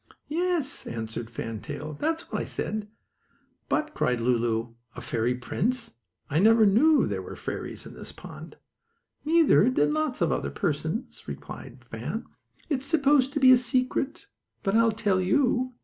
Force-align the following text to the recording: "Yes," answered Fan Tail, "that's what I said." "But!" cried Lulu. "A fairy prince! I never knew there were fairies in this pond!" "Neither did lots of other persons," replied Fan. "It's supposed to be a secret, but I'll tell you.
"Yes," 0.29 0.87
answered 0.87 1.29
Fan 1.29 1.59
Tail, 1.61 1.93
"that's 1.93 2.31
what 2.31 2.41
I 2.41 2.45
said." 2.45 2.87
"But!" 3.69 3.93
cried 3.93 4.19
Lulu. 4.19 4.73
"A 4.95 4.99
fairy 5.01 5.35
prince! 5.35 5.93
I 6.27 6.39
never 6.39 6.65
knew 6.65 7.05
there 7.05 7.21
were 7.21 7.35
fairies 7.35 7.85
in 7.85 7.93
this 7.93 8.11
pond!" 8.11 8.55
"Neither 9.25 9.69
did 9.69 9.91
lots 9.93 10.19
of 10.19 10.31
other 10.31 10.49
persons," 10.49 11.27
replied 11.27 11.85
Fan. 11.85 12.25
"It's 12.67 12.87
supposed 12.87 13.31
to 13.33 13.39
be 13.39 13.51
a 13.51 13.57
secret, 13.57 14.25
but 14.63 14.75
I'll 14.75 14.91
tell 14.91 15.21
you. 15.21 15.75